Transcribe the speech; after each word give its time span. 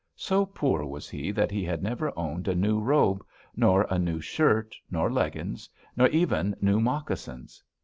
So 0.15 0.47
poor 0.47 0.83
was 0.83 1.09
he 1.11 1.29
that 1.31 1.51
he 1.51 1.63
had 1.63 1.83
never 1.83 2.11
owned 2.17 2.47
a 2.47 2.55
new 2.55 2.79
robe, 2.79 3.23
nor 3.55 3.85
a 3.87 3.99
new 3.99 4.19
shirt, 4.19 4.75
nor 4.89 5.11
leggins, 5.11 5.69
nor 5.95 6.07
even 6.07 6.55
new 6.59 6.79
moccasins. 6.81 7.63